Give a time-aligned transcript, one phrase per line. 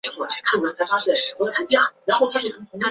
[0.03, 0.27] 推动
[2.27, 2.65] 产业化